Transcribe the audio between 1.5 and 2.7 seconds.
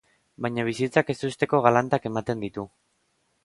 galantak ematen ditu.